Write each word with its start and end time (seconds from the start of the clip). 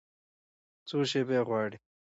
څو 0.87 0.97
شیبې 1.11 1.37
غواړي 1.47 1.77